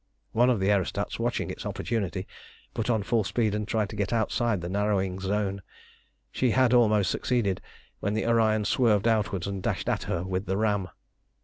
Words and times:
One 0.31 0.49
of 0.49 0.59
the 0.59 0.71
aerostats, 0.71 1.19
watching 1.19 1.51
its 1.51 1.63
opportunity, 1.63 2.25
put 2.73 2.89
on 2.89 3.03
full 3.03 3.23
speed 3.23 3.53
and 3.53 3.67
tried 3.67 3.87
to 3.89 3.95
get 3.95 4.11
outside 4.11 4.59
the 4.61 4.67
narrowing 4.67 5.19
zone. 5.19 5.61
She 6.31 6.49
had 6.49 6.73
almost 6.73 7.11
succeeded, 7.11 7.61
when 7.99 8.15
the 8.15 8.25
Orion 8.25 8.65
swerved 8.65 9.07
outwards 9.07 9.45
and 9.45 9.61
dashed 9.61 9.87
at 9.87 10.05
her 10.05 10.23
with 10.23 10.47
the 10.47 10.57
ram. 10.57 10.87